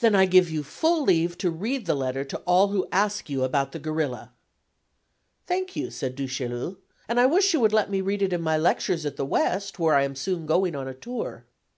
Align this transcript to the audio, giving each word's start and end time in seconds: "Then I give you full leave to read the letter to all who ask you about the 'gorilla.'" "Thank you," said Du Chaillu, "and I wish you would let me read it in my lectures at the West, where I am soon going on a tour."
"Then 0.00 0.14
I 0.14 0.26
give 0.26 0.50
you 0.50 0.62
full 0.62 1.02
leave 1.02 1.38
to 1.38 1.50
read 1.50 1.86
the 1.86 1.94
letter 1.94 2.24
to 2.24 2.36
all 2.40 2.68
who 2.68 2.86
ask 2.92 3.30
you 3.30 3.42
about 3.42 3.72
the 3.72 3.78
'gorilla.'" 3.78 4.34
"Thank 5.46 5.74
you," 5.74 5.90
said 5.90 6.14
Du 6.14 6.28
Chaillu, 6.28 6.76
"and 7.08 7.18
I 7.18 7.24
wish 7.24 7.54
you 7.54 7.60
would 7.60 7.72
let 7.72 7.88
me 7.88 8.02
read 8.02 8.20
it 8.20 8.34
in 8.34 8.42
my 8.42 8.58
lectures 8.58 9.06
at 9.06 9.16
the 9.16 9.24
West, 9.24 9.78
where 9.78 9.94
I 9.94 10.02
am 10.02 10.14
soon 10.14 10.44
going 10.44 10.76
on 10.76 10.88
a 10.88 10.92
tour." 10.92 11.46